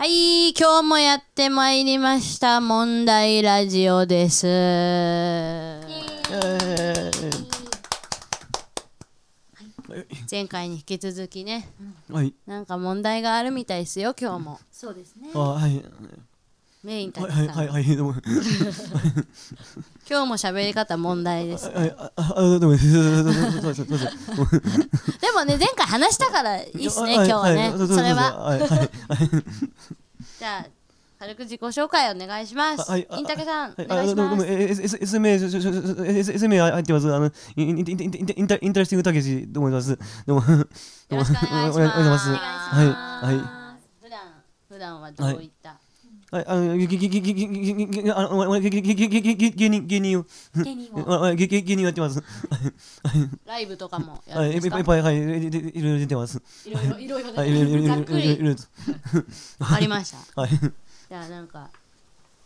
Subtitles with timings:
[0.00, 2.60] はい、今日もやってまいりました。
[2.60, 4.46] 問題ラジオです。
[10.30, 11.68] 前回に引き続きね、
[12.08, 12.32] はい。
[12.46, 14.60] なんか問題があるみたいですよ、今日も。
[14.70, 15.82] そうですねあ、はい。
[16.88, 18.14] メインたはい、はい、はい、はい、も。
[20.08, 21.68] 今日も喋り方問題です。
[21.68, 22.76] はい、あ、あ、 どうも。
[22.78, 22.82] で
[25.34, 27.74] もね、前回話したからいいっすね、今日はね。
[27.76, 28.38] それは。
[28.38, 28.70] はい、はい、
[30.38, 30.66] じゃあ、
[31.18, 32.90] 軽く自己紹介お願いします。
[32.90, 34.46] はいインタケさん、はい、お願いします。
[34.46, 35.44] え、S、S、M、S、
[36.32, 37.14] S、M 入ってます。
[37.14, 38.00] あの、イン、イン、イン、イン、
[38.34, 39.94] インタ、インタレスティングたけし、どうもいます。
[40.26, 40.50] どうも。
[40.50, 40.66] よ
[41.10, 42.30] ろしくお願いします。
[42.30, 42.94] はい、願
[43.26, 43.36] はい。
[44.00, 44.20] 普段、
[44.70, 45.77] 普段はどういった、はい、
[46.30, 47.08] あの、芸人、
[49.86, 50.26] 芸人を。
[50.62, 52.22] 芸人 やってます。
[53.46, 54.78] ライブとかもやってます。
[54.78, 55.40] いっぱい、はい、いろい
[55.94, 56.42] ろ出てます。
[56.66, 59.56] いろいろ、 いろいろ出てます。
[59.60, 60.18] ありました。
[60.46, 61.70] じゃあ、なんか、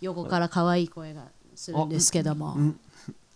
[0.01, 1.25] 横から可愛い声が
[1.56, 2.56] するんですけども。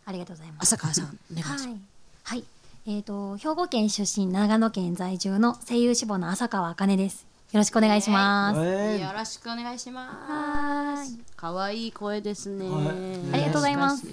[0.04, 0.74] ありがとうございます。
[0.74, 1.34] 浅川さん、お
[1.68, 1.76] い。
[2.22, 2.44] はい。
[2.86, 7.26] えっと、兵庫県出身、長野県在住の声優志望の浅川茜です。
[7.52, 10.32] よろしくお願いします、えよろしくお願いします。
[10.32, 11.24] はーい。
[11.36, 12.68] 可愛い声ですね。
[12.68, 13.34] はい。
[13.34, 14.06] ありがとうございます。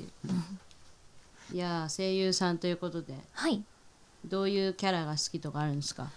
[1.52, 3.16] いやー声優さんということで。
[3.34, 3.62] はい。
[4.24, 6.10] どういうキャラが好きとかあるんですか？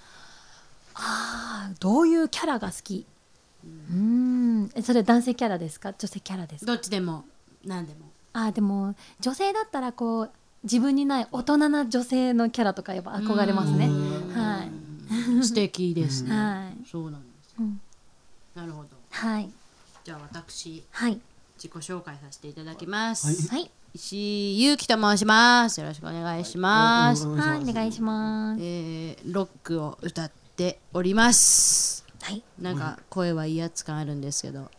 [0.94, 3.06] あーどういうキャラが好き？
[3.64, 4.70] うーん。
[4.74, 5.94] えそれ男性キャラですか？
[5.94, 6.70] 女性キャラですか？
[6.70, 7.24] どっちでも。
[7.64, 8.00] 何でも。
[8.34, 10.30] あーでも女性だったらこう
[10.62, 13.88] 自分にない大人な女性のキャラとかやっぱ憧れますね。
[13.88, 14.85] はい
[15.42, 16.30] 素敵ですね。
[16.34, 17.54] はいそうなんです。
[17.58, 17.80] うん
[18.54, 18.88] なるほど。
[19.10, 19.50] はい
[20.04, 21.20] じゃあ私はい
[21.56, 23.48] 自己紹介させていただきます。
[23.50, 25.80] はい石井ゆうきと申します。
[25.80, 27.26] よろしくお願いします。
[27.26, 32.04] はいお願いしますえー、ロックを歌っております。
[32.20, 34.70] はいなんか声は威圧感あるんですけど、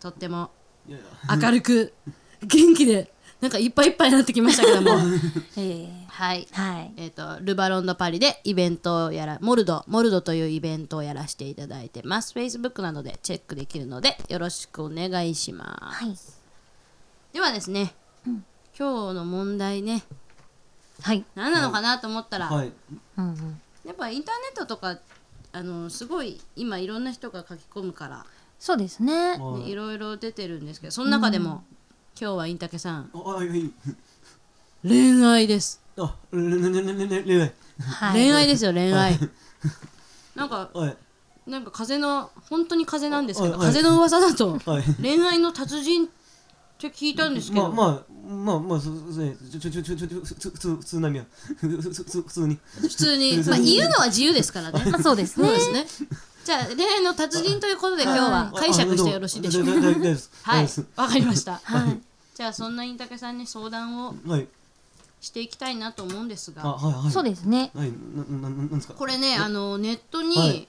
[0.00, 0.50] とっても
[0.88, 1.94] 明るく
[2.42, 3.13] 元気で
[3.44, 4.92] なんかいっぱいいっぱいになってきましたけども、
[5.58, 6.48] えー、はい。
[6.50, 6.92] はい。
[6.96, 12.32] えっ、とルバロンドパリでイベントをやらモルドモルドというイベントをやらせていただいてます。
[12.32, 16.04] Facebook などでチェックできるのでよろしくお願いします。
[16.04, 16.16] はい。
[17.34, 17.94] ではですね、
[18.24, 18.38] 今
[19.12, 20.04] 日の問題ね。
[21.02, 21.22] はい。
[21.34, 22.72] 何なのかなと思ったら、はい。
[23.18, 23.60] うんうん。
[23.84, 24.98] やっぱインターネットとか
[25.52, 28.24] あのすごい今いろんな人が書き込むから、
[28.58, 29.32] そうですね。
[29.32, 29.64] はい。
[29.64, 31.64] ねいろいろ出てるんですけどその中でも、
[32.20, 33.72] 今日はインタケさんあ、はい、はい。
[34.86, 37.52] 恋愛です、恋愛。
[37.80, 39.18] はい恋愛ですよ恋愛
[40.36, 40.96] なんかはい。
[41.50, 44.84] なんか風の本当に風なんですけど、風の噂だとはい。
[45.02, 46.08] 恋愛の達人っ
[46.78, 49.36] て聞いたんですけど、まあ、まあ、まあ、まあ、そうですね。
[49.50, 51.24] ちょ、ちょ、ちょ、ちょ、ちょ、普通、普みや。
[51.56, 52.58] 普通に。
[52.80, 55.48] 普通に、まあ、言うのは自由ですからねまあそうですね
[56.44, 59.70] じゃあ恋愛の達人ということで今日は解釈してよろしいでしょうか？
[60.42, 60.68] はい。
[60.96, 61.60] わかりました。
[61.64, 62.00] はい。
[62.34, 64.46] じゃあそんなインタケさんに相談をはい。
[65.20, 67.10] していきたいなと思うんですあ、がはい、はい。
[67.10, 67.70] そうですね。
[67.74, 68.94] はい、な、な、なんですか？
[68.94, 70.68] これねあのネットはにい。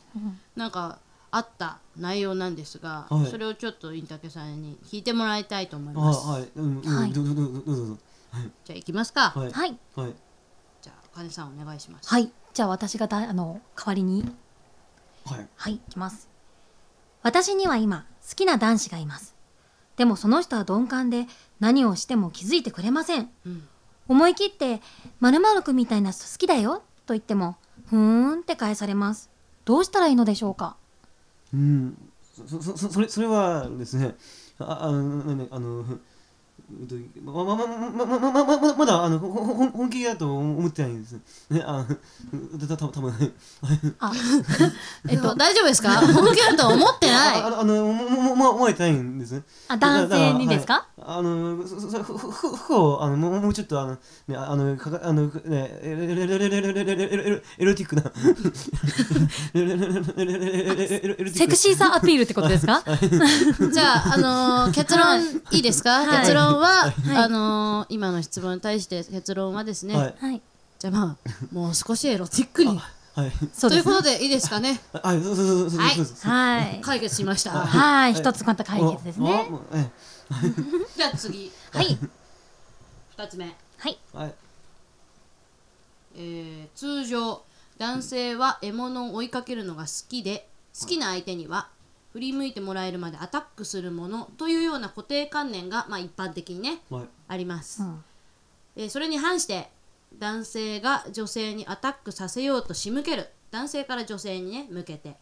[0.55, 0.99] なんか
[1.31, 3.25] あった内容なんですが、はい。
[3.29, 6.47] それをちょっとインタケさんに聞いてもらいたいと思いあ、ます、はい。
[6.55, 7.11] うん、うん、はい。
[7.11, 7.97] どうぞ、どうぞ、どうぞ。
[8.63, 9.51] じゃあ行きますか、はい。
[9.51, 9.77] はい。
[9.95, 10.13] はい。
[10.81, 12.31] じゃあ金さんお願いします、はい。
[12.53, 14.23] じゃあ私がだあの代わりに
[15.25, 15.47] はい。
[15.55, 16.29] はいいきます
[17.21, 19.35] 私には今好きな男子がいます
[19.97, 21.25] でもその人は鈍感で
[21.59, 23.67] 何をしても気づいてくれません、うん
[24.07, 24.81] 思い切って
[25.19, 27.57] 「まるくんみたいな人好きだよ」と言っても
[27.89, 29.31] 「ふーん」って返されます
[29.65, 30.77] どうしたらいいのでしょうか
[31.53, 31.97] うん。
[32.47, 34.15] そ、そ、そ、それ、それはですね。
[34.59, 35.85] あ、あの、ね、あの。
[36.67, 41.13] うんとまままままままままままだあの本気だと思ってないんです
[41.51, 41.61] ね。
[41.63, 43.13] あのたた多分
[43.99, 44.11] あ
[45.07, 45.91] えっと大丈夫ですか？
[45.91, 49.43] 本気だと思ってないああのももも思えてないんですね。
[49.67, 53.93] あ男性にですか、あの服をあのもうちょっとあの
[54.27, 55.95] ねあのかあのねエ
[57.59, 58.01] ロティックな
[61.31, 62.83] セクシーさアピールってことですか？
[62.83, 64.17] じゃあ
[64.67, 65.21] の結論
[65.51, 66.05] いいですか？
[66.21, 70.15] 結論はあの今の質問に対して結論はですね。
[70.79, 72.79] じゃあまあもう少しエロティックに。
[73.15, 73.31] はい、
[73.61, 74.77] ということでいいですかね。
[74.91, 77.51] はい、はい、解決しました。
[77.51, 79.49] はい、一つまた解決ですね。
[80.95, 81.51] じゃあ次。
[81.71, 81.97] はい。
[83.17, 83.99] 2つ目、はい。
[84.13, 84.33] はい。
[86.15, 87.43] えー通常
[87.77, 90.47] 男性は獲物を追いかけるのが好きで
[90.79, 91.69] 好きな相手には
[92.13, 97.05] 振り向いてもらえるまでアタックするものというような固定観念が、まあ、一般的にねはい。
[97.27, 98.03] あります、うん。
[98.77, 99.69] えーそれに反して
[100.17, 103.29] 男性が女性にアタックさせようと仕向ける。
[103.51, 105.17] 男性から女性にね向けて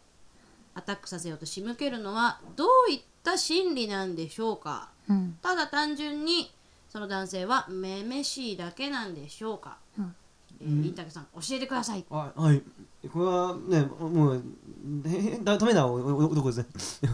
[0.74, 4.90] アタックさせようと仕向けるのはどういった心理なんでしょうか？
[5.08, 5.38] うん。
[5.42, 6.52] ただ単純に
[6.88, 10.14] その男性はめめしいだけなんでしょうか、うん。
[10.60, 12.04] えー、インタケさん教えてください。
[12.10, 12.62] あはい
[13.12, 14.42] これはねもう
[15.06, 17.12] へだダメな男ですね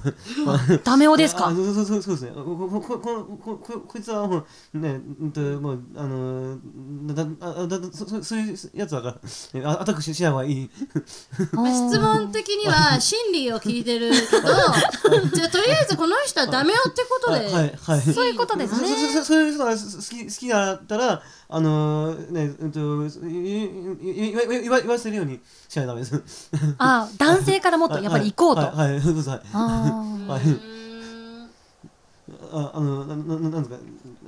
[0.82, 4.44] ダメ男ですかそうそうそうそうですねここここここいつはも
[4.74, 6.58] うねうんともうあの
[7.06, 9.18] だだだそそそういうやつだか
[9.54, 14.48] らあアタックししない方がいい質問的には心理を聞いてるけど
[15.32, 22.80] じゃあとりあえずこの人はダメよってことで、はいはいそういうことですそねそそそういう人が好き好きだったらあのねうんと
[23.26, 23.64] いい
[24.00, 26.50] いい言わ言わ言わせるようにしないとダメです。
[26.78, 30.42] あ男性からもっとやっぱり行こうと、はいはいはいそうですはいはい。
[32.52, 33.76] ああのななななんですか？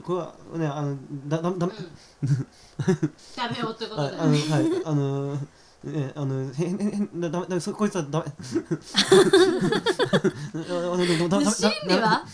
[0.04, 0.96] これはねあの
[1.28, 4.40] だだだダメよってことで、ああのはい
[4.84, 5.34] あの
[5.84, 6.74] ねあのへへへ
[7.16, 8.26] だだだそこいつはダメ。
[10.52, 10.66] で
[11.46, 12.24] 心理は？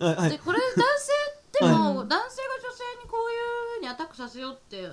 [0.00, 0.30] はいはい。
[0.30, 1.12] でこれ男性
[1.60, 4.88] でも、は男性が女性にこういうふうにアタックさせようって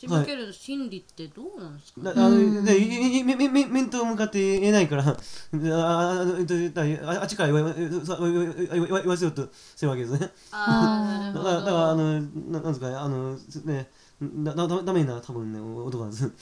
[0.00, 10.32] 仕向ける心理ってどうなんですか、だあのでいいめめめ面と向かって言えないから ああえっとだああっちから言わ言わ言わ言わせようとするわけですね。
[10.52, 11.44] ああなるほど。
[11.44, 12.96] だからだからあのななんですかね？
[12.96, 13.36] あの
[13.66, 13.90] ね
[14.22, 16.32] だだだダメな多分ね男なんです。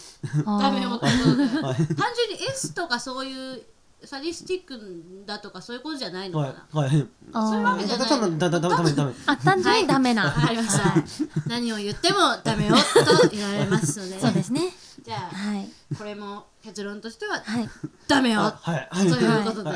[0.47, 3.61] あダメよってことで単はい純に S とかそういう
[4.05, 4.79] サディスティック
[5.27, 7.07] だとかそういうことじゃないのはいかな、はい。
[7.33, 9.13] あそういうわけじゃないだだだだだダメダメ。
[9.27, 11.05] あ単純にダメな、わかりました、はい。
[11.49, 14.21] 何を言ってもダメよと言われますので。
[14.21, 14.73] そうですね。
[15.03, 15.69] じゃあはい。
[15.97, 17.69] これも結論としてははい、
[18.07, 18.41] ダメよ。
[18.41, 18.89] あはい。
[18.89, 19.09] はい。
[19.09, 19.71] ということで、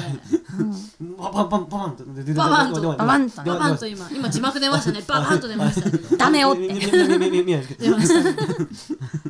[1.01, 2.81] うん、パパンパンパンと出てババンと。
[2.81, 3.43] ババンと。
[3.43, 4.09] ババンと今。
[4.13, 5.03] 今字幕出ましたね。
[5.09, 5.91] ババンと出ました。
[5.91, 6.69] けどダメよって。
[6.69, 8.37] 出ましたね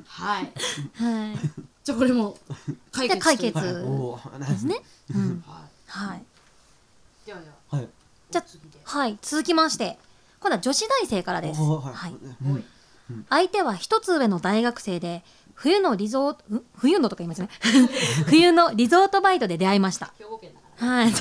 [0.06, 0.52] はい
[0.94, 2.36] はいじゃあこれも
[2.92, 3.60] 解決じゃあ解決。
[3.60, 4.82] ですね、
[5.14, 6.18] うん、は はい。
[6.18, 7.78] いではでは。
[7.78, 7.88] はい。
[8.30, 8.44] じゃ
[8.84, 9.18] はい。
[9.22, 9.98] 続きまして。
[10.40, 11.60] 今度は女子大生からです。
[11.60, 12.14] ははい。
[13.30, 15.22] 相手は一つ上の大学生で
[15.54, 17.48] 冬のリゾートん冬のとか言いますね。
[18.26, 20.12] 冬のリゾートバイトで出会いました。
[20.76, 21.12] はい。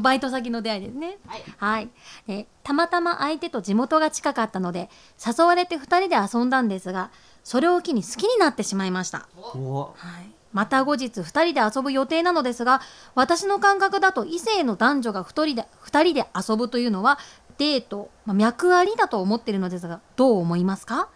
[0.00, 1.18] バイト先の出会いですね。
[1.26, 1.44] らはい。
[1.56, 1.90] はい、
[2.28, 4.90] えたまたま相手と地元が近かったので
[5.24, 7.10] 誘われて2人で遊んだんですが
[7.44, 12.80] それを機に好きになってしまいました、おはい、また後日2人で遊ぶ予定なのですが
[13.14, 17.18] 私の感覚だと異性の男女が2人で ,2 人で遊ぶというのは
[17.58, 21.10] デート、まあ、脈ありだと思っているのですがどう思いますか、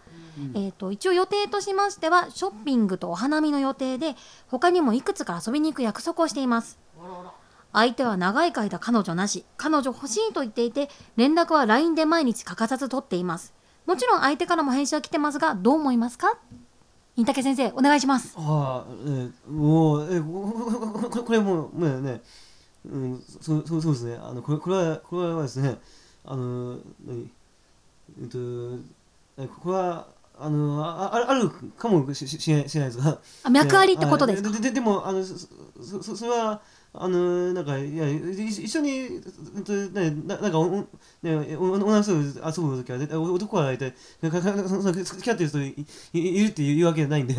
[0.53, 4.15] えー、と一応予定としましてはショッピングとお花見の予定で
[4.47, 6.79] 他にもいくつか遊びに行く約束をしています。
[7.75, 13.53] 相手は長い間彼女なし彼女欲しいと言っていて連絡は LINE で毎日欠かさず取っています
[13.85, 16.37] もちろん相手からも返信は来てますがどう思いますか？
[17.17, 18.33] インタケ先生お願いします。
[18.37, 22.21] ああ、えー、もう、えー、こここ これもう、もうね、
[22.85, 24.19] うん、そうそうそうですね。
[24.21, 25.77] あのこれこれはこれはですね、
[26.25, 27.29] あの何？
[28.21, 28.37] えっと、
[29.37, 30.07] えこれは
[30.37, 34.49] あのあああるかもしししないですが、あ脈ありってことですか？
[34.49, 35.37] ででででもあのそ
[35.81, 36.59] そそそれは
[36.97, 40.87] あのなんかいやい一緒にえっとねななんか
[41.23, 47.35] ねお女の人と遊ぶ時は絶対男は大体かかかその付き合ってる人いいいるっていうわけじゃないんで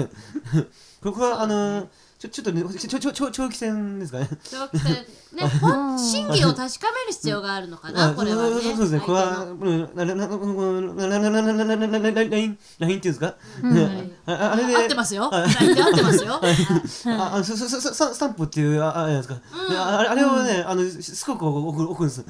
[1.03, 1.89] ここはあの
[2.19, 4.29] ちょちょっとねちょちょちょ長期戦ですかね。
[4.51, 5.51] 長期戦ね
[5.99, 9.01] 真偽を確かめる必要があるのかなこれはねそうそうそうですね。
[9.01, 13.35] これは相手のうんなななこのななななななななななラインラインっていうんですか。
[13.63, 16.41] うんねああれで合ってますよ LINE で合ってますよ
[17.07, 19.35] ああそそそそスタンプっていうああれなんですか。
[19.69, 22.25] でああれあれをねあのししつこく送る送るんです。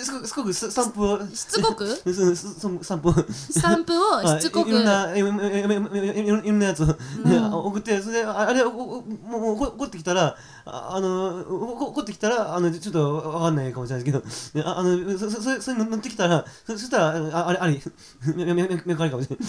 [0.00, 6.86] しつこくしつこくスタンプをしつこくそうスタンプスタンプをしつこくいろんないろんなやつを
[7.66, 17.06] 送ってそれあれおおもう怒ってきたらあの怒ってきたらあのちょっとわかんないかもしれないですけどああのそそそれ乗ってきたらそしたら
[17.38, 17.82] ああれあり
[18.36, 19.48] めめめめかりかもしれない。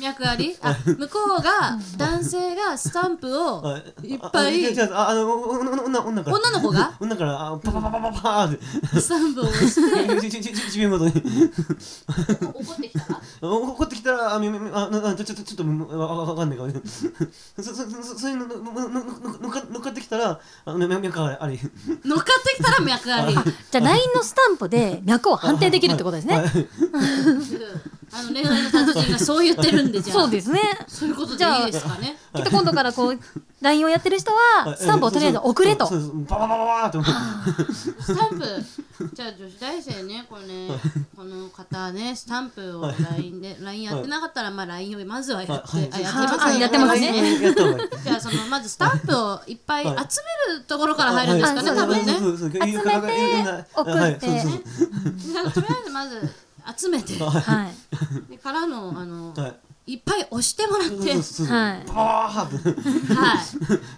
[0.00, 4.06] 脈ありあ向こうが男性がスタンプをはい。
[4.08, 6.36] いっぱいあじゃああの女女から。
[6.36, 6.96] 女の子が？
[7.00, 9.00] 女からあパパパパパパーって。
[9.00, 10.30] スタンプを押して。
[10.30, 11.12] ちちちち秒ごとに。
[11.12, 13.14] 怒ってきた？
[13.40, 16.70] ら怒ってきたらあみみみあちょちょちょちょっとわかんないかも
[17.56, 18.56] そそそそういうのの
[18.88, 19.04] のの
[19.40, 21.58] 乗っかってきたらあめめめかあり。
[22.04, 23.34] 乗っかってきたら脈あり。
[23.34, 26.36] じゃあ LINE のスタンプで脈を判定できるってことですね、
[28.12, 30.18] あの恋愛の達人がそう言ってるんでじゃあ。
[30.18, 30.60] そうですね。
[30.86, 32.16] そういうことでじゃあいいですかね。
[32.34, 33.18] きっと今度からこう
[33.60, 35.86] LINE をやってる人はスタンプをとりあえず送れと。
[35.86, 38.46] そうそうそうバババババーって思うスタンプ。
[39.14, 40.68] じゃあ女子大生ねこれね
[41.16, 45.90] この方ねスタンプを LINE で LINE やってなかったらまあ LINE をまずはやって、はい。
[45.92, 47.42] あやってあますあやってますね。
[47.42, 50.06] やった方がいいじゃあそのまずスタンプをいっぱい集めはい
[50.58, 51.78] るところから入るんですかね、はい。
[51.78, 52.12] 多分ね。
[52.12, 52.78] そうそうそう集めて
[53.74, 53.90] 送って。
[53.90, 54.20] はい。
[54.20, 54.48] そうそ
[55.48, 56.34] うとりあえずまず
[56.76, 57.18] 集めて。
[57.18, 57.68] は
[58.28, 58.30] い。
[58.30, 59.56] でからのあの、はい
[59.92, 61.24] い、っぱい押してもらって、はいてはい、そ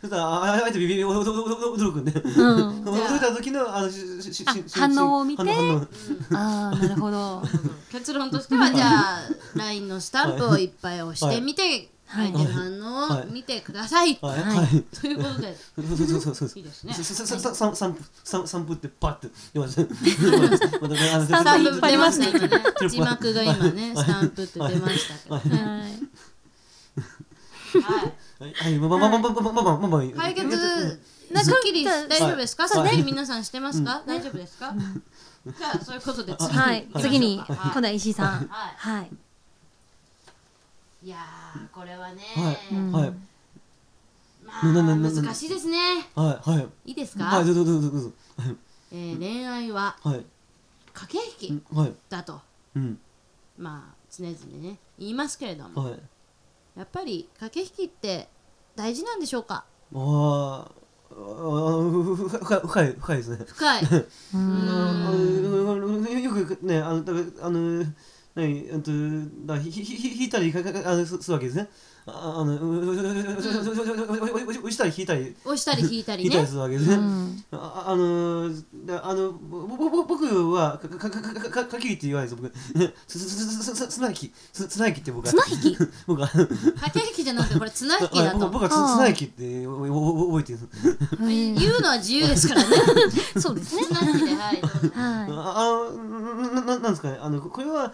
[0.06, 2.23] したらあえてビビビ驚驚くんでうん
[2.85, 4.44] 驚いた時のあのししし
[4.78, 5.42] 反応を見て
[6.32, 7.42] ああなるほど
[7.92, 9.23] 結論としてはじゃあ
[9.56, 12.33] LINE のスタンプをいっぱい押してみて、はい。
[12.33, 14.83] 反応を見てください、はい。
[15.00, 15.57] ということで。
[15.76, 16.50] そうそうそうそう。
[16.57, 16.93] いいですね。
[16.93, 19.83] さささささ散歩散散歩ってパッ て出ました。
[19.83, 22.49] スタンプ出ました。
[22.49, 25.69] ね字幕が今ねスタンプって出ましたけど、はい。
[25.69, 25.90] はい。
[28.40, 28.55] はい。
[28.55, 28.79] はい。
[28.79, 31.00] まままままままままま解決
[31.33, 34.75] なすっきり大丈夫ですか、はいすっきり皆さんしてますか、大丈夫ですか、
[35.47, 39.11] じゃあそういうことで次はい次にはい今度は石井さんははい
[41.02, 42.75] いやーこれはね、はい。
[42.75, 42.92] うん。
[42.92, 43.12] はい。
[44.45, 45.78] まあ難しいですね。
[46.14, 46.90] はいはい。
[46.90, 48.11] いいですか、はいどうぞどうぞどうぞ。
[48.92, 50.25] えー恋愛ははい。
[50.92, 51.92] 駆け引きはい。
[52.09, 52.40] だと。
[52.76, 52.99] うん。
[53.59, 55.85] まあ常々ね言いますけれども。
[55.85, 56.00] はい。
[56.76, 58.28] やっぱり駆け引きって
[58.76, 59.64] 大事なんでしょうか？
[59.95, 60.71] あー
[61.12, 63.45] あ深い深い深いですね。
[63.47, 63.83] 深い。
[64.35, 66.23] うん。
[66.23, 67.85] よくねあのだからあの
[68.40, 68.90] 何えっと
[69.47, 71.68] だひひひ引いたりかかかあすするわけですね。
[72.07, 72.61] ああの押
[74.71, 76.97] したり引いたり押したり引いたり引いたりするわけですね。
[77.52, 78.50] ああの
[79.02, 82.50] あの僕はかかかかかかかきって言わないです僕
[83.07, 86.49] つつつつつつな引きつつな引きって僕は綱引き僕は駆
[86.95, 90.59] け引きじゃなくてこれ綱引きだと僕はつつな引きっておお覚えてる。
[91.28, 92.76] 言うのは自由ですからね
[93.38, 95.64] そうですね綱引きではいはああ
[95.95, 96.00] の
[96.52, 97.92] なななんですかねあのこれは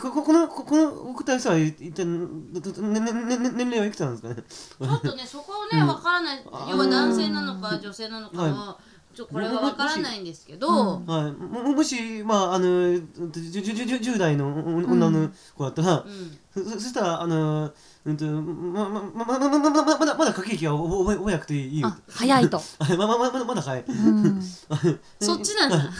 [0.00, 4.36] ここのこの送った人は一体ねねねねね年齢はいくつなんですかね？
[4.36, 6.42] ちょっとねそこをねわからない。
[6.70, 8.78] 要は男性なのか女性なのかは
[9.14, 11.02] ちょっとこれはわからないんですけど。
[11.06, 16.38] はい、ももしまああのじゅじゅじゅ10代の女の子だったら、うん。
[16.52, 17.72] そそしたらあの
[18.04, 21.92] うんとままままままままだまだ駆け引きは覚え覚えなくていいよ。
[22.08, 22.58] 早いと。
[22.58, 22.96] はい。
[22.96, 23.84] ままままだまだはい。
[23.86, 24.42] うん。
[25.20, 25.78] そっちなんだ。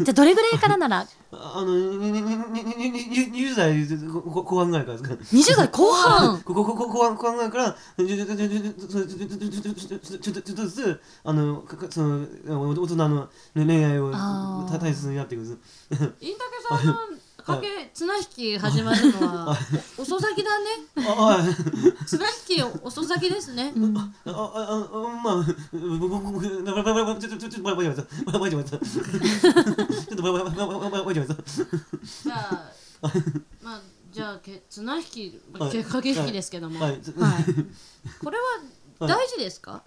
[0.00, 6.40] じゃあどれぐらいからならあの、20代後半ぐらいからですか ?20 代後半
[7.16, 8.06] 後半ぐらい から、ちょ
[10.30, 15.58] っとずつ、あの、その、大人の恋愛を大切にやっていくんです。
[16.20, 19.58] インタケさんのかけ綱引き始まるのは
[19.98, 20.66] お 遅咲きだね。
[22.06, 28.62] 綱引き遅咲きですねあああまあ僕僕僕ばばばばちょちょちょちょばばばばばばばばちょっ
[30.16, 31.24] とばばばばばばばばじゃ
[32.34, 32.72] あ
[33.62, 33.80] まあ
[34.12, 35.78] じゃあけ綱引きはいけ
[36.10, 36.92] 引きですけども、はい。
[36.92, 37.02] はい
[38.22, 38.44] これは
[39.06, 39.82] 大事ですか、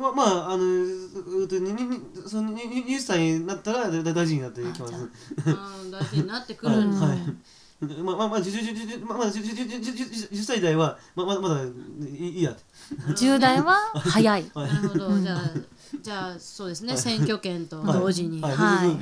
[0.00, 4.94] ままああのうとににそのにに20歳になったらだ大事になってきます。
[4.94, 7.18] うん、大事になってくはいるんだ、はい。
[8.02, 11.68] まあまあまあじゅじゅじゅじゅまあまだじゅじゅじゅじゅじゅじゅ10歳代はままだまだい
[12.08, 12.50] いいいや。
[12.50, 12.62] って。
[13.12, 14.50] 10代は 早い。
[14.54, 14.72] はい。
[14.72, 15.18] なるほど。
[15.20, 15.40] じゃあ
[16.02, 16.96] じゃあそうですね。
[16.96, 18.56] 選挙権と同時に、はい。
[18.56, 18.98] はい。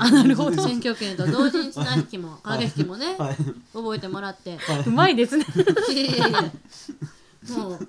[0.00, 0.60] あなるほど。
[0.60, 3.36] 選挙権と同時に綱引きも駆け引きもね、はい。
[3.72, 5.46] 覚えてもらって、うまいですね。
[7.50, 7.88] もう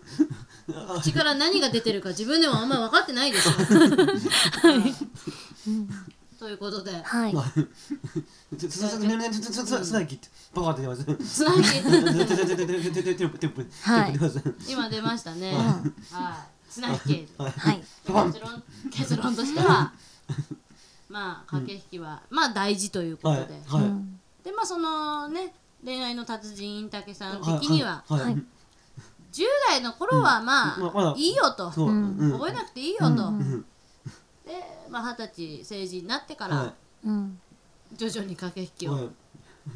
[1.01, 3.53] 口から何が出てるか自分でもあんまり分かってないですよ。
[3.55, 4.95] はい
[6.39, 7.35] ということではい
[8.57, 8.81] つ
[9.91, 11.03] なぎってバカって出ます。
[11.03, 14.13] 綱引きテープテープはい。
[14.71, 15.53] 今出ましたね。
[16.11, 19.91] はい綱引きはい結論結論としては
[21.09, 23.47] まあ駆け引きはまあ大事ということで、
[24.43, 28.43] でまあそのね恋愛の達人インタケさん的にははいはい
[29.31, 31.09] 10代の頃はまままだ。
[31.11, 31.69] あいいよと。
[31.69, 33.31] 覚えなくていいよと。
[33.31, 33.65] ん。
[34.45, 34.53] で
[34.89, 36.73] まあ二十歳成人になってからは
[37.05, 37.39] うん。
[37.95, 39.03] 徐々に駆け引きいはい。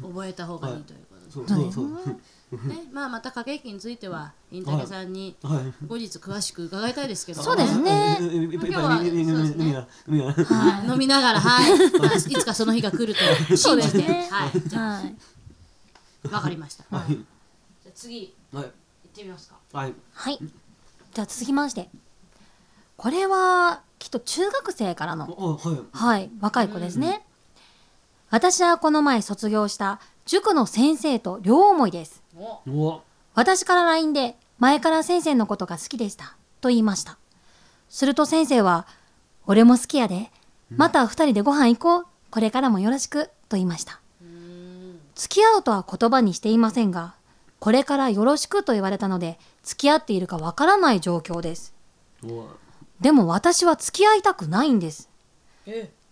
[0.02, 1.00] を覚えた方がいいという
[1.34, 2.84] ことで、ね。
[2.92, 5.86] まあまた駆け引きについてはインタケさんにはい。
[5.86, 7.42] 後日詳しく伺いたいですけど。
[7.42, 8.18] そうですね。
[8.20, 15.14] いっぱいいっぱい飲み飲みが飲みがはい飲みながらはい、まあ、いつかその日が来るとそう信じて、ですねはいじゃはい
[16.30, 17.18] あわかりました、はいじゃ
[17.88, 18.70] あ次行はい
[19.14, 19.56] ってみますか。
[19.72, 19.94] はい。
[20.12, 20.38] はい。
[20.40, 21.88] じゃあ続きまして。
[22.96, 25.78] これはきっと中学生からのおはい。
[25.92, 27.24] はい若い子ですね。
[28.30, 32.22] 私はこの前卒業した塾の先生と両思いです。
[33.34, 36.36] 私から LINE で前から先生のことが好きでした。
[36.60, 37.16] と言いました。
[37.88, 38.86] すると先生は
[39.46, 40.30] 俺も好きやで。
[40.70, 42.06] また二人でご飯行こう。
[42.30, 43.26] これからもよろしく。
[43.48, 44.00] と言いました。
[45.14, 47.14] 付き合うとは言葉にしていませんが
[47.64, 51.72] これからよろしくと言われたので付き合っているかわからない状況です。
[52.22, 52.46] お
[53.00, 55.08] でも私は付き合いたくないんです。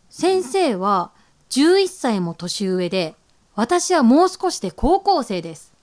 [0.09, 1.11] 先生は
[1.51, 3.17] 11歳も年上で
[3.55, 5.75] 私はもう少しで高校生です。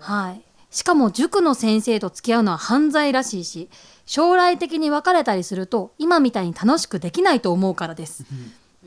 [0.00, 0.42] はい。
[0.70, 3.70] しかも塾の先生と付き合うのは犯罪らしいし
[4.04, 8.24] 将来的に別れたりすると今みたいに楽しくできないと思うからです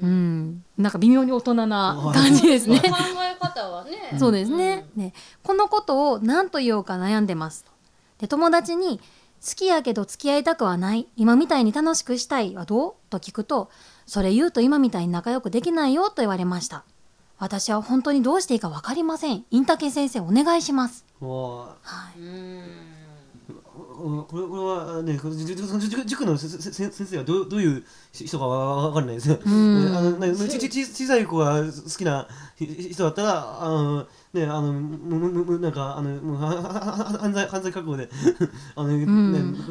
[0.01, 0.63] うん。
[0.77, 2.79] なんか微妙に大人な感じですね。
[2.83, 2.87] 考
[3.21, 4.15] え方はね。
[4.19, 5.13] そうですね,、ね。
[5.43, 7.71] このことを何と言おうか悩んでますと。
[8.19, 8.99] で友達に
[9.47, 11.07] 「好きやけど付き合いたくはない。
[11.15, 13.69] 今みたいに楽しくしたいはどう?」と聞くと
[14.05, 16.83] 「それ言うと今みたいに仲良くできないよ」と言われました。
[17.37, 19.43] 私は本当にどうしていいか分かりません。
[19.51, 21.03] インタケ先生お願いします。
[21.21, 22.19] おはい。
[22.19, 22.84] うん
[23.95, 29.39] これこれはねこれじじ塾塾のせせせ先生はどうどういう人かわかんないですね。
[29.45, 29.95] ん。
[29.95, 38.09] あのねちちち小さい子が好きな人だったらあのねあのむむむなんかあのもうははは犯罪犯罪覚悟で
[38.75, 39.05] あのね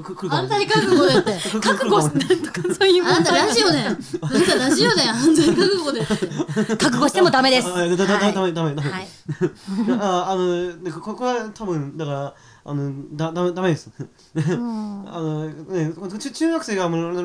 [0.03, 7.69] く来るかも反対覚悟でって 覚悟しないとかそういうあんたラジオだよあんたラジオだよ犯罪覚悟でって覚悟してもダメです。
[7.69, 8.91] ダメダメダメ。
[8.91, 9.09] はい。
[9.99, 12.35] ああのここは多分だから
[12.67, 13.91] あのだダメダメです。
[14.35, 17.23] うん あのね、中中学生がもう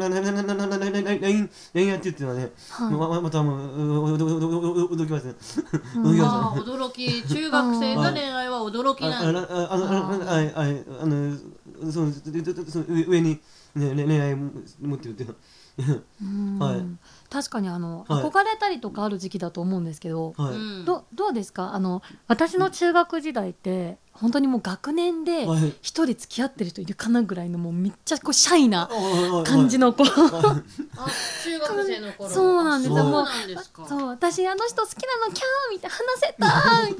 [1.73, 5.35] LINE やってるっていうのはね、はいまた驚きますね。
[5.95, 9.15] 驚き驚き中学生が恋愛は驚きすね。
[9.15, 10.31] ああなんだああのあの
[11.01, 11.37] あの
[11.89, 13.39] そのその上上に
[13.75, 15.25] ね恋愛持ってるってい
[16.59, 16.85] はい
[17.29, 18.23] 確かにあの、はい。
[18.23, 20.45] 憧れたりとかある時期だと思うんですけど、の。
[20.45, 20.55] はい。
[20.55, 20.85] うん。
[20.85, 21.73] どどうですか？
[21.73, 25.69] あの私の中学時代って本当にもう学年ではい。
[25.81, 29.77] 一人付き合ってる人いるかなぐらいのもうめっちゃこうシャイなあ感じ。
[29.77, 30.07] の子、あ
[31.43, 32.29] 中学生の頃。
[32.33, 32.97] そうなんですよ。
[32.97, 33.09] そう。
[33.11, 33.85] もうなんですか。
[33.87, 36.33] そう私あの人好きなのキャーみたいな話せ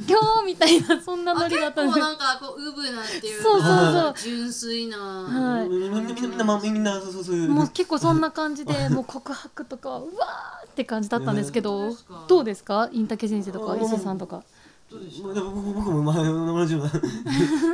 [0.08, 0.14] た。
[0.14, 1.94] 今日みたいなそんなノリだったんで。
[1.94, 4.14] す結構なんかこうウブなっていうそうそうそう。
[4.18, 5.70] 純粋な、はい。
[5.70, 5.92] みん。
[5.92, 7.36] なみんなみんなまあみんなそうそうそう。
[7.50, 12.90] もう結構そんな感じでもう告白とかうわーって感じだったんですけど、えーそうですかどうですか？
[12.94, 13.84] インタケ先生とかうん。
[13.84, 14.44] 伊勢さんとか。
[14.92, 17.00] どうでしょうでも僕僕もまあ同じような感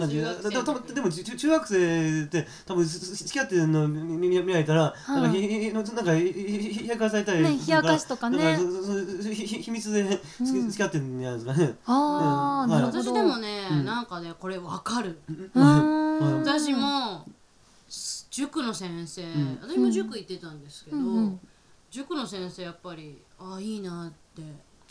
[0.10, 8.38] じで中学生でも多分でも中中学生って多分付き合ってるの見見見られたら、なんかひひなんかひひひやかされたりね冷やかしとかね。
[8.38, 11.76] だらそそそひひ秘密で付き付き合ってるんじゃないですかね。
[11.86, 12.70] ああ、うん。
[12.70, 13.02] なるほど。
[13.02, 13.86] 私でもね、うん。
[13.86, 15.18] なんかねこれわかる。
[15.30, 16.40] うーん。
[16.44, 17.26] 私も
[18.30, 19.58] 塾の先生、ん。
[19.62, 21.40] 私も塾行ってたんですけど、うんうん
[21.96, 24.42] 塾の先生やっぱりあいいなって。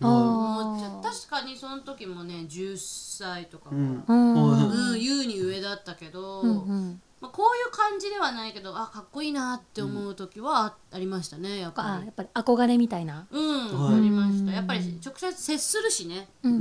[0.00, 1.02] あ思っちゃーう。
[1.02, 4.04] 確かにその時もね10歳とかは、うん。
[4.08, 4.34] うん。
[4.34, 7.00] うんうん、優に上だったけど、うんうん。
[7.20, 12.06] まあ、こういう感じではないけどあかっこいいなって思う時はあありましたねやっあぱり。
[12.06, 13.26] やっぱり憧れみたいな。
[13.30, 13.98] うん、はい。
[13.98, 14.52] ありました。
[14.52, 16.60] やっぱり直接接するしね、うんうん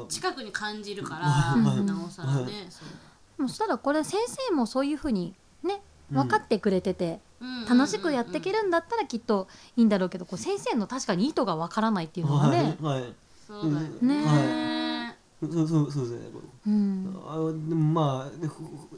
[0.00, 0.08] うん。
[0.08, 1.84] 近くに感じるから、はい。
[1.84, 2.88] なおさらね、そう。
[3.36, 7.20] でもそしたらこれ先生もそういうふうにね分かってくれてて、うん
[7.68, 12.76] 楽しくやっていけるんだったらきっといいんだろうけどこう先生の確かに意図が分からないっていうのがね。
[12.80, 13.14] はいはい。
[13.46, 16.30] そうだよねねそうそうそうですね。
[16.66, 18.30] うんあでもまあ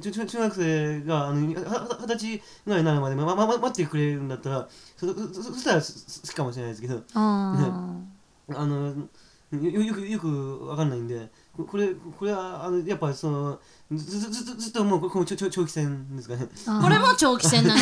[0.00, 8.00] 中中学生があのはは二十歳ぐらいになるまでまま待ってくれるんだったらそそそしたら好きかもしれないですけどあ
[8.48, 8.94] あの
[9.52, 13.60] よよくよくわかんないんでこれこれはあのやっぱその
[13.92, 16.48] ずずずずずっともうこの長長長期戦ですかね。
[16.82, 17.78] これも長期戦なん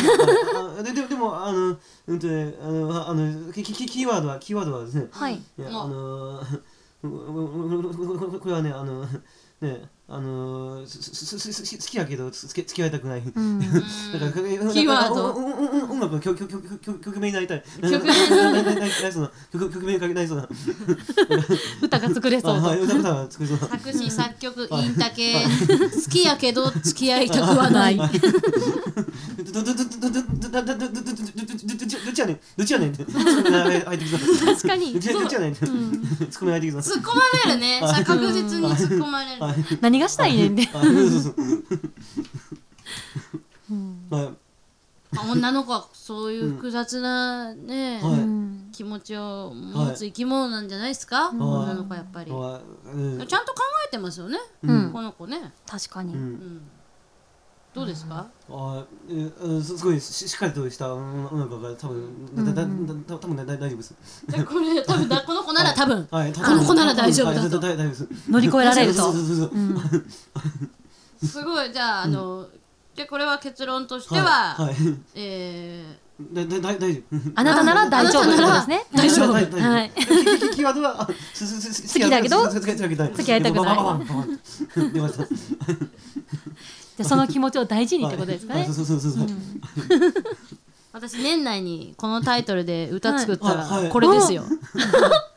[0.77, 1.75] だででもでもあの
[2.07, 5.07] うんとねあのあのキキキキーワードはキーワードはですね。
[5.09, 5.41] はい。
[5.59, 6.41] あの
[7.11, 9.05] これはねあの
[9.61, 13.23] ねあのーすすすす好きやけどつき付き合いたくない。
[13.35, 13.79] うんなんか
[14.71, 17.63] キーワード音楽の曲曲曲曲名になりたい。
[17.81, 20.47] 曲名なななななその曲曲名になりそうな。
[21.81, 23.57] 歌が作れそうはい歌が作りそう。
[23.67, 28.13] 作詞作曲インタケ好きやけど付き合いたくはないどど
[29.63, 31.15] どどどどどどどどどどど
[32.05, 39.55] どっちやねんどっちやねんって入ってきそう確かにどっちやねんってツッコミが入ってきそう突っ込まれるねさ確実に突っ込まれるはい
[39.95, 40.63] 何がしたいねんで。
[40.65, 41.35] はいそうそうそう。
[43.71, 44.07] うん。
[44.09, 44.29] はい。
[45.11, 48.13] まあ女の子はそういう複雑なね、はい。
[48.13, 52.89] うん気持ちを持つ生き物なんじゃないですか、女の子はやっぱり、はい。
[52.89, 53.25] うん。
[53.25, 54.91] ちゃんと考えってますよね、うん。
[54.91, 56.19] この子ね、確かに、うん。
[56.19, 56.61] うん、
[57.75, 62.67] どうですか、あえーすすごいししっかりとした音楽が多分だだだだ
[63.19, 63.93] 多分だだ大丈夫です。
[64.27, 67.59] でこれ 多分だこの子なら多分、はい、この子なら大丈夫だと。
[67.59, 68.07] はい大丈夫です。
[68.29, 69.11] 乗り越えられると。
[69.11, 69.49] す
[71.43, 71.73] ごい。
[71.73, 72.47] じゃああの、
[72.95, 74.75] じゃあこれは結論としては、はいはい。
[75.15, 75.97] え
[76.31, 77.17] だだだ大丈夫。
[77.35, 78.85] あなたなら大丈夫ですね。
[78.95, 79.61] 大丈夫大丈夫。
[79.61, 79.91] はい。
[79.93, 81.13] キーワードは 好
[81.93, 82.43] きだけど？
[82.43, 83.77] 好きだけど付き合いたくない
[84.93, 85.27] 出ました。
[86.97, 88.61] じゃあその気持ちを大事にってことですかね？
[88.61, 88.73] はい。
[88.73, 89.25] そうそうそうそう。
[89.25, 90.23] ー
[90.95, 94.45] 私年内にこのタイトルで歌作ったらこれですよ、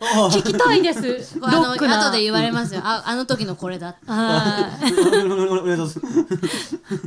[0.01, 1.37] あ聞きたいです。
[1.43, 1.99] あのックな。
[2.07, 2.81] 後で言われますよ。
[2.85, 3.97] ああの時のこれだ。
[4.07, 6.01] はおおおお願いします。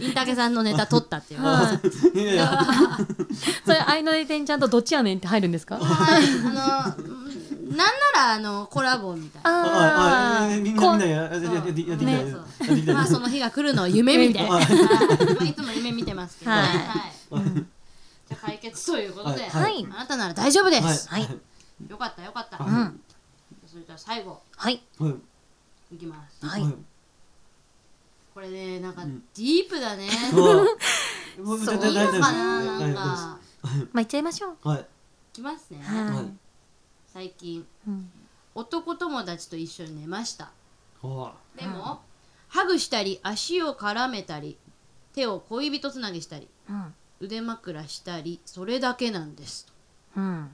[0.01, 1.39] インタケさんのネタ取ったっていう。
[3.65, 7.30] それ愛のでんちゃんとどっちやねんって入るんですかあのうん
[7.71, 9.49] なんならあのコラボみたいな。
[9.49, 14.65] あああみんなみんなやややややってきたいねやってきたいまあその日が来るのを夢見て、いまあい
[15.53, 16.67] つも夢見てますけど、はい。
[17.27, 19.63] じゃあ解決ということで、はい。
[19.63, 19.87] はい。
[19.91, 21.27] あなたなら大丈夫です、はい。
[21.89, 23.01] よかったよかった、はいうん。
[23.67, 24.41] それじゃあ最後。
[24.55, 24.81] はい。
[24.99, 25.95] はい。
[25.95, 26.45] いきます。
[26.45, 26.63] はい。
[28.33, 29.19] これねなんかん。
[29.19, 30.77] ディープだね、 そう。
[31.37, 33.01] いいのかななんか。
[33.01, 34.67] まあ言っちゃいましょう。
[34.67, 34.81] はい。
[34.81, 34.83] い
[35.33, 36.15] きますね、はい。
[36.15, 36.25] はい
[37.13, 37.65] 最近。
[37.87, 38.09] うん。
[38.53, 40.51] 男友達と一緒に寝ました。
[41.01, 42.01] はでも、
[42.49, 44.57] ハグしたり足を絡めたり
[45.13, 46.93] 手を恋人つなぎしたりうん。
[47.21, 49.67] 腕枕したりそれだけなんです
[50.17, 50.49] うん。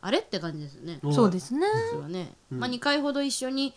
[0.00, 1.00] あれって感じですよね。
[1.02, 1.60] いそうですね。
[2.08, 2.60] ね、うん。
[2.60, 3.74] まあ、2回ほど一緒に、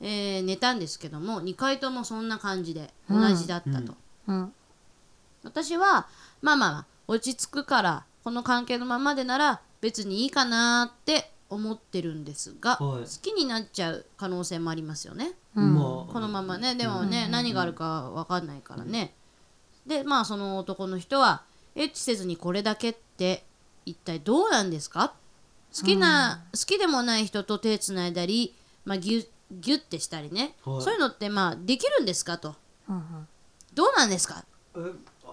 [0.00, 3.94] えー寝たんですけども2回ともそんな感じで同じだったと、
[4.28, 4.36] うん。
[4.36, 4.52] うん。
[5.42, 6.06] 私は
[6.40, 13.02] まあまあまあ落ち着くからこの関係のままでなら別にいいかなって思ってるんですが、はい。
[13.02, 15.32] 好きになっちゃう可能性もありますよね。
[15.54, 15.74] うん。
[15.74, 16.74] まあこのままね。
[16.74, 19.14] でもね、何があるか分かんないからね、
[19.86, 21.42] でまあその男の人は
[21.74, 23.44] エッチせずにこれだけって
[23.84, 25.14] 一体どうなんですか？
[25.78, 28.54] 好きな、好きでもない人と手つないだり、
[28.84, 30.82] まあ、ギュッギュッてしたりね、はい。
[30.82, 32.56] そういうのってまあできるんですかと。
[32.88, 33.28] うん。
[33.74, 34.44] どうなんですか？
[34.76, 34.78] え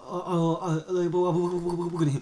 [0.06, 0.78] あのああ
[1.10, 2.20] 僕僕僕僕僕に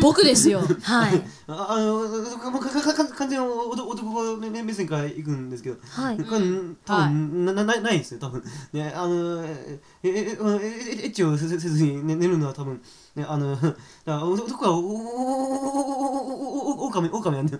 [0.00, 6.40] 僕ですよはいああのかかかか完全に男男目目線から行くんですけどはいこれ
[6.84, 12.80] 多分ななないないですよ多分ねあのええええエッチをせせずに寝寝るのは多分
[13.16, 13.56] ねあの
[14.04, 17.58] だ男はおおおおおお狼狼なんで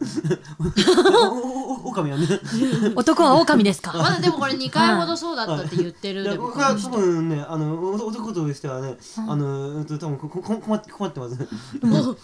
[1.31, 2.41] おお狼なんで
[2.95, 11.49] 男は狼ですかまだでもこれ2回ほどそうだったって言ってるでも僕は多分ねあの男としてはねあの多分ここ困って困ってます。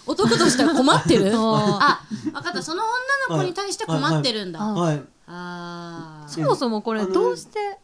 [0.06, 1.32] お 男としては困ってる？
[1.34, 2.62] あ分かった。
[2.62, 2.82] その
[3.28, 4.80] 女の子に対して困ってるんだ、はい。
[4.80, 4.96] はい。
[4.96, 7.78] はいあそもそもこれどうして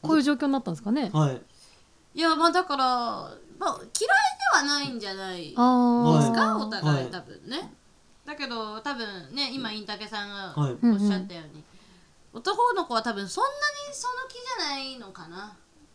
[0.00, 1.10] こういう状況になったんですかね？
[1.12, 1.30] はい。
[1.32, 1.40] ー
[2.14, 2.84] いやまあだから、
[3.58, 6.56] まあ、嫌いではないんじゃないですか？
[6.56, 7.10] お互いはい。
[7.10, 7.72] 多分ね、
[8.24, 10.72] だけど多分ね今インタケさんがはい。
[10.72, 11.64] おっしゃったように、
[12.32, 15.52] 男の子は多分そんなにその気じゃないのかな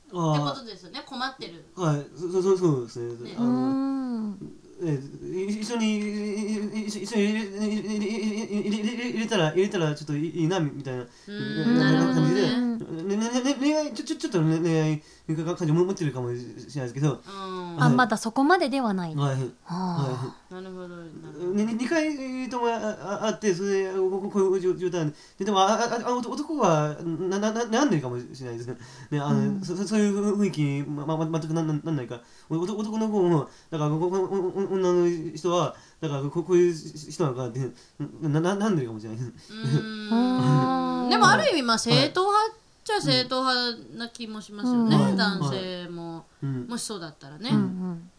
[0.09, 1.03] ってこあとですよね。
[1.05, 1.63] 困ってる。
[1.77, 2.05] あはい。
[2.15, 3.13] そそそうですね。
[3.29, 3.35] ね。
[3.37, 3.69] うあの
[4.31, 4.37] ん
[4.81, 8.07] えい一緒にい一緒に入れ入れ
[8.69, 12.78] 入れ入れたら入れたらちょっといいなみたいな感じで
[13.09, 15.01] ねねねね恋愛ちょちょちょっとね恋愛
[15.55, 28.77] 感じ持ってるかもしれないですけどうんあまだそこまでではないはいあなるほどなるほどね二回ともああってそれでこうこういう状態ででもああ男はななな悩んでるかもしれないですね
[29.11, 37.59] ねあのそそそういう雰囲気にまま全くなんなんなんないから男男の方もだからここ女の人はだからここういう人なのかなって
[38.21, 39.49] なな悩んでるかもしれないです
[41.09, 45.17] でもある意味まあ正統派ちゃ正統派な気もしますよね、うん。
[45.17, 48.11] 男性も、うんもしそうだったらね、ーうんうん。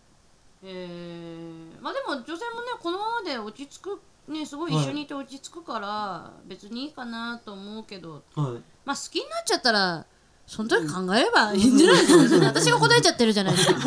[0.62, 2.44] えーまあでも女性もね
[2.80, 8.22] このままで落ち着くねすごい一緒にいて落ち着くから別にいいかなと思うけど。
[8.34, 8.62] はい。
[8.84, 10.04] まあ好きになっちゃったら
[10.50, 13.80] その時考えればいいんじゃないですか私が答えちゃってるじゃないですか。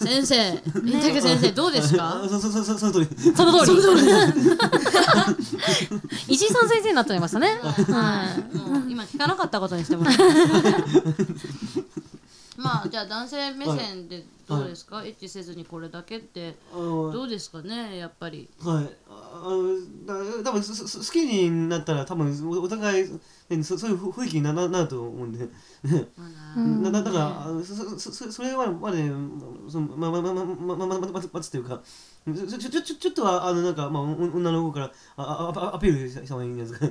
[0.00, 2.22] 先生三竹先生どうですか？
[2.24, 3.06] あそうそうそうそうその通り。
[3.36, 3.76] その通り。
[6.28, 7.60] 石井さん先生になっちゃいましたね。
[7.60, 10.16] はい、もう今聞かなかったことにしてもらい
[12.56, 16.56] まあじゃあ男性目線でどうですか、エッチせずにこれだけって。
[16.72, 17.98] どうですかね？
[17.98, 18.48] やっぱり。
[18.64, 19.50] はい、ああ
[20.06, 23.10] だ多分すす好きになったら多分おお互い、
[23.48, 25.48] ね、そそういう雰囲気になななると思うんで、
[26.90, 29.08] だだからそそそそれはまで
[29.68, 31.80] そのまままままままま待つ待つというか
[32.26, 36.86] ちょちょちょちょっとはあのなんかまあお女の方からああアアピールした方がいいんですか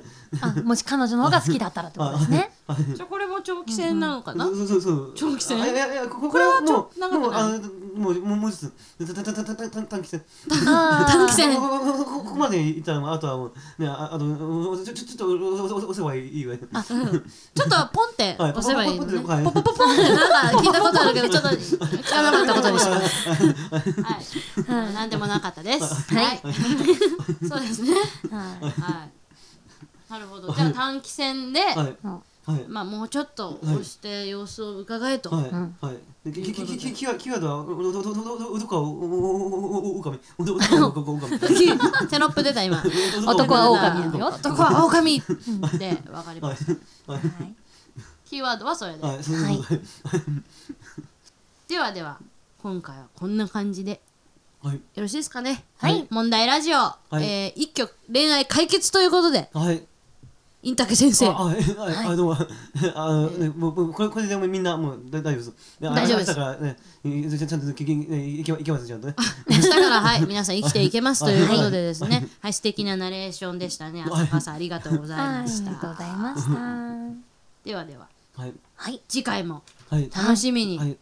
[0.63, 2.51] もし彼女の方が好きだったらってことですね。
[2.95, 5.13] じゃあこれも長期戦なのかな、そうそうそう。
[5.15, 7.59] 長期戦あいやいやこここれはもう長くない
[7.97, 10.23] もうもうもうもうちょっとたたたたたた短期戦。
[10.47, 14.25] 短期戦ここまでいったらあとはもうねああと
[14.83, 16.61] ちょちょっとおおおせばいいわよ。
[16.73, 17.07] あ、うん
[17.53, 19.13] ちょっとポンってはい押せばいいのね。
[19.19, 23.29] ポンポンポンポポンってなんか聞いたことあるけどちょっと聞かなかったことにします。
[24.71, 24.93] はい。
[24.93, 26.13] なんでもなかったです。
[26.13, 26.39] はい。
[27.47, 27.91] そうですね。
[28.31, 29.11] はいはい。
[30.09, 30.53] なるほど。
[30.53, 31.97] じゃあ短期戦で、はい
[32.47, 32.65] はい。
[32.69, 35.29] まあもうちょっと押して様子を伺えと。
[35.29, 36.31] はいはい。
[36.31, 41.37] できききききキーワードはうどどどどどどかおおおおかみおどどかおおかみ。
[41.39, 42.81] テロップ出た今。
[43.27, 45.21] 男は狼なのよ男は狼
[45.77, 46.71] でわかりはいます。
[47.05, 47.21] はい
[48.29, 49.03] キーワードはそれで。
[49.03, 49.17] はい
[51.67, 52.17] ではでは
[52.63, 54.01] 今回はこんな感じで
[54.63, 55.65] はいよろしいですかね。
[55.77, 56.81] はい問題ラジオ、い
[57.15, 59.85] えー一挙恋愛解決ということではい。
[60.67, 61.27] インタケ先生。
[61.27, 62.37] あはいはいあどうも
[62.93, 65.53] あねもうこれこれでもみんなもう大丈夫です。
[65.79, 66.77] 大丈夫です明日からね
[67.47, 69.15] ちゃんときねいけいけますちゃんとね。
[69.49, 74.03] 明日からはい皆さん生きていけますということでですね、はい、素敵なナレーションでしたね。
[74.05, 75.69] 朝川さんありがとうございました。
[75.69, 76.51] ありがとうございました。
[77.63, 80.97] ではでははいはい次回もはい楽しみにはい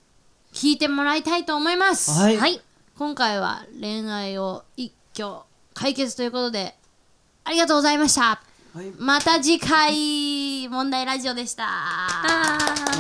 [0.54, 2.12] 聞いてもらいたいと思います。
[2.12, 2.62] はいはい
[2.99, 5.41] 今回は恋愛を一挙
[5.73, 6.75] 解決ということで
[7.43, 8.43] ありがとうございました。
[8.97, 12.94] また次回問題ラジオでした。